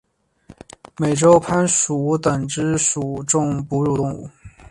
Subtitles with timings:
[0.97, 4.27] 美洲攀鼠属等之数种哺乳动物。